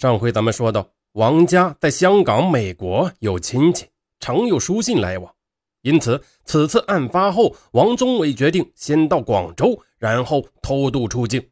[0.00, 3.86] 上回咱们说到，王家在香港、美国有亲戚，
[4.18, 5.34] 常有书信来往，
[5.82, 11.50] 因此此次案发后，王宗伟决定先到广州，然后偷渡出境。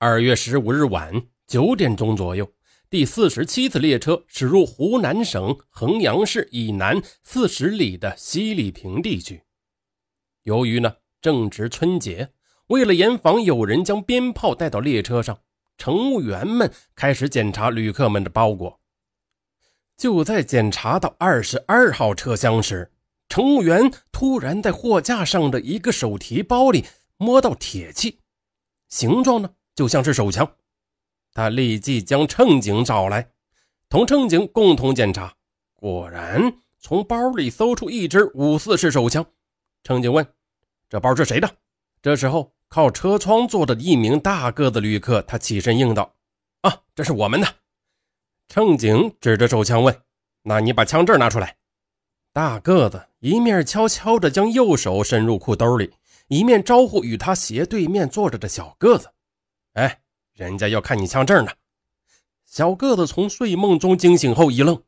[0.00, 2.52] 二月十五日晚九点钟左右，
[2.90, 9.40] 第四十七次列车驶入湖南省衡阳市以南四十里的西里坪地区。
[10.42, 12.30] 由于呢正值春节，
[12.66, 15.38] 为了严防有人将鞭炮带到列车上。
[15.80, 18.78] 乘务员们开始检查旅客们的包裹。
[19.96, 22.92] 就在检查到二十二号车厢时，
[23.30, 26.84] 乘务员突然在货架上的一个手提包里
[27.16, 28.20] 摸到铁器，
[28.90, 30.46] 形状呢就像是手枪。
[31.32, 33.30] 他立即将乘警找来，
[33.88, 35.34] 同乘警共同检查，
[35.76, 39.24] 果然从包里搜出一支五四式手枪。
[39.82, 40.26] 乘警问
[40.90, 41.50] ：“这包是谁的？”
[42.02, 42.52] 这时候。
[42.70, 46.14] 靠车窗坐的一名大个子旅客，他起身应道
[46.62, 47.56] ：“啊，这是我们的。”
[48.48, 50.02] 乘警指着手枪问
[50.42, 51.56] ：“那你把枪证拿出来。”
[52.32, 55.92] 大个子一面悄悄地将右手伸入裤兜里，
[56.28, 59.10] 一面招呼与他斜对面坐着的小个子
[59.74, 60.00] ：“哎，
[60.32, 61.50] 人家要看你枪证呢。”
[62.46, 64.80] 小个子从睡梦中惊醒后一愣，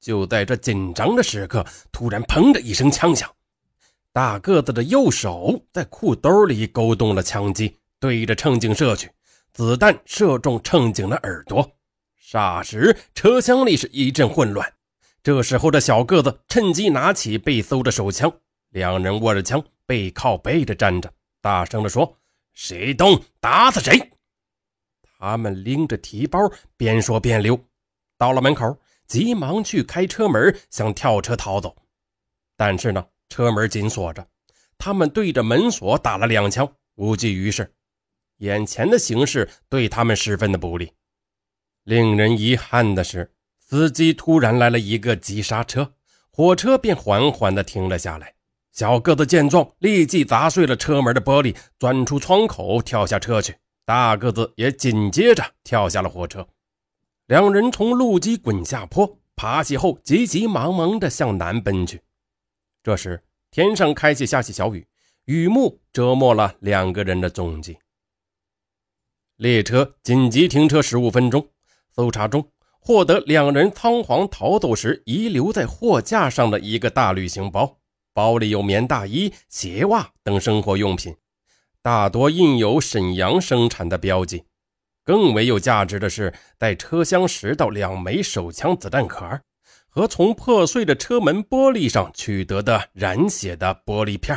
[0.00, 3.30] 就在这紧张的时刻，突然“砰”的一声枪响。
[4.14, 9.10] 大个子的右手在裤兜里勾动了枪机，对着乘警射去，
[9.52, 11.68] 子弹射中乘警的耳朵。
[12.24, 14.72] 霎时，车厢里是一阵混乱。
[15.20, 18.32] 这时候的小个子趁机拿起被搜的手枪，
[18.68, 22.16] 两人握着枪，背靠背的站着，大声地说
[22.54, 24.12] ：“谁动，打死谁！”
[25.18, 26.38] 他们拎着提包，
[26.76, 27.58] 边说边溜，
[28.16, 31.74] 到了门口，急忙去开车门，想跳车逃走，
[32.56, 33.04] 但是呢？
[33.34, 34.24] 车门紧锁着，
[34.78, 37.68] 他们对着门锁打了两枪，无济于事。
[38.36, 40.92] 眼前的形势对他们十分的不利。
[41.82, 45.94] 令人遗憾的是，司机突然来了一个急刹车，
[46.30, 48.32] 火车便缓缓地停了下来。
[48.70, 53.52] 小个子见状，立即砸碎了车门的玻璃，钻出窗口跳下车去。
[53.84, 56.46] 大个子也紧接着跳下了火车。
[57.26, 62.00] 两人从路基滚下坡，爬起后急急忙忙地向南奔去。
[62.84, 64.86] 这时，天上开始下起小雨，
[65.24, 67.78] 雨幕遮没了两个人的踪迹。
[69.36, 71.48] 列车紧急停车十五分钟，
[71.96, 72.46] 搜查中
[72.78, 77.78] 获得两人仓皇逃走时遗留在货架上的一个大旅行包，
[78.12, 81.16] 包里有棉大衣、鞋袜等生活用品，
[81.80, 84.44] 大多印有沈阳生产的标记。
[85.04, 89.40] 更为有价值的是，在车厢拾到两枚手枪子弹壳。
[89.94, 94.36] 和从破碎的车门玻璃上取得的染血的玻璃片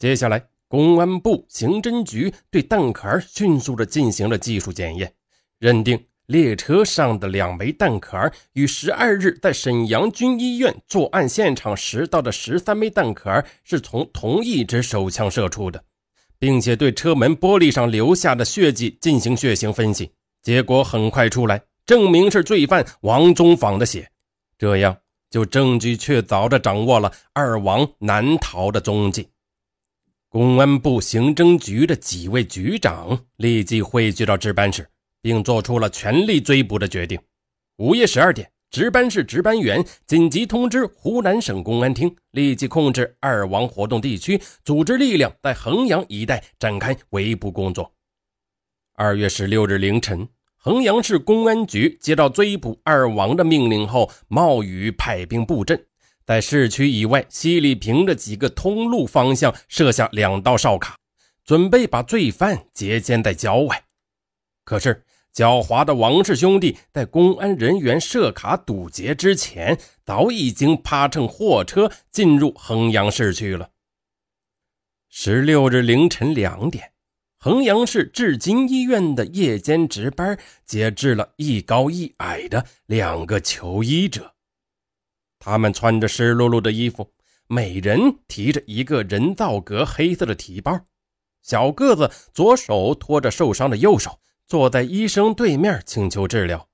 [0.00, 5.12] 接下来，公安部刑侦局对弹壳迅速地进行了技术检验，
[5.60, 15.80] 认定列车上的两枚弹壳与十二日在沈阳军医院作案现场拾到的十三枚弹壳是从同一支手枪射出的，
[16.36, 20.10] 并且对车门玻璃上留下的血迹进行血型分析，
[20.42, 24.10] 结果很快出来，证明是罪犯王宗访的血。
[24.58, 24.98] 这样，
[25.30, 29.28] 就证据确凿地掌握了二王难逃的踪迹。
[30.28, 34.86] 公安部刑侦局的几位局长立即汇聚到值班室，
[35.22, 37.18] 并做出了全力追捕的决定。
[37.76, 47.94] 午夜十二点，值班室值班员紧急通知湖南省公安厅，立即控制二王活动地区，组织力量在衡阳一带展开围捕工作。
[48.94, 50.28] 二月十六日凌晨。
[50.68, 55.82] 衡阳市公安局接到追捕二王的命令后，冒雨派兵布阵，
[56.26, 60.98] 在市区以外西里平的几个通路方向设下两道哨卡，
[61.42, 63.82] 准备把罪犯截歼在郊外。
[64.62, 65.02] 可是，
[65.34, 73.70] 狡猾的王氏兄弟在公安人员设卡堵截之前，早已经趴乘货车进入衡阳市区了。
[75.08, 76.92] 十六日凌晨两点。
[77.40, 84.34] 衡阳市至今医院的夜间值班，接治了一高一矮的两个求医者。
[85.38, 87.12] 他们穿着湿漉漉的衣服，
[87.46, 90.80] 每人提着一个人造革黑色的提包。
[91.40, 94.18] 小个子左手托着受伤的右手，
[94.48, 96.68] 坐在医生对面请求治疗。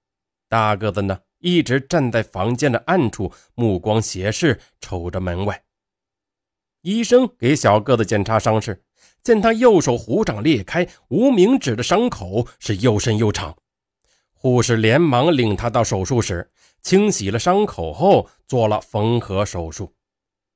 [0.48, 5.62] 大个子呢，一直站在房间的暗处，目光斜视，瞅着门外。
[6.80, 8.82] 医生给小个子检查伤势。
[9.24, 13.56] 见他右手虎掌裂开，无名指的伤口是又深又长，
[14.34, 16.50] 护士连忙领他到手术室，
[16.82, 19.90] 清洗了伤口后做了缝合手术。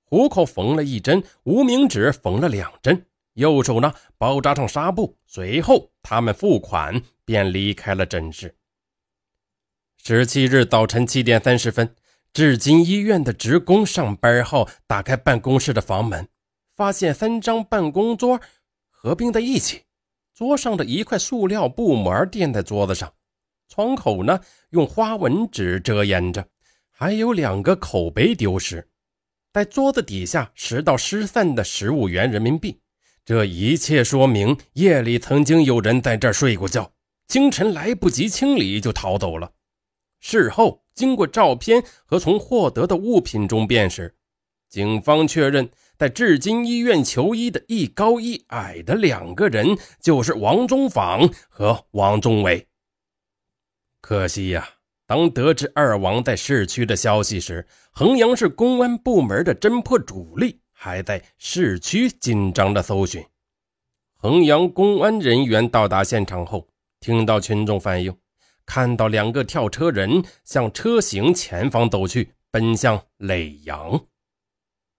[0.05, 5.17] 虎口缝了一针，无名指缝了两针，右手呢包扎上纱布。
[5.27, 8.55] 随后他们付款便离开了诊室。
[10.03, 11.95] 十七日早晨七点三十分，
[12.35, 16.27] 至今医院的职工上班后打开办公室的房门，
[16.75, 18.41] 发现三张办公桌
[19.01, 19.83] 合并在一起，
[20.35, 23.13] 桌上的一块塑料布膜垫在桌子上，
[23.69, 24.41] 窗口呢
[24.71, 26.45] 用花纹纸遮掩着，
[26.91, 28.89] 还有两个口杯丢失，
[29.53, 32.81] 在桌子底下拾到失散的十五元人民币。
[33.25, 36.91] 这一切说明夜里曾经有人在这儿睡过觉，
[37.29, 39.53] 清晨来不及清理就逃走了。
[40.19, 44.13] 事后，经过照片和从获得的物品中辨识，
[44.69, 52.69] 警方确认，在至今医院求医的一高一矮的两个人就是王忠访和王忠伟。
[54.01, 54.69] 可惜呀，
[55.09, 63.25] 当得知二王在市区的消息时，衡阳市公安部门的侦破主力还在市区紧张的搜寻。
[64.15, 66.69] 衡阳公安人员到达现场后，
[67.01, 68.17] 听到群众反映。
[68.65, 74.07] 看到两个跳车人向车行前方走去，奔向耒阳。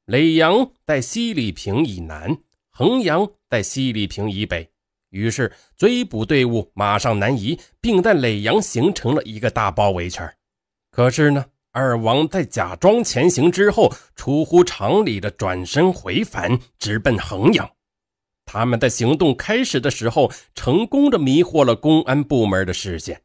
[0.10, 2.36] 耒阳在西里坪以南，
[2.72, 4.68] 衡阳在西里坪以北。
[5.12, 10.28] 于是追捕队伍马上南移，并在耒阳形成了一个大包围圈。
[10.90, 17.70] 可是呢，二王在假装前行之后，出乎常理的转身回返，直奔衡阳。
[18.46, 23.22] 他们在行动开始的时候，成功的迷惑了公安部门的视线。